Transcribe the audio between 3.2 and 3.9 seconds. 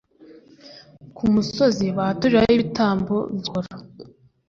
by'ubuhoro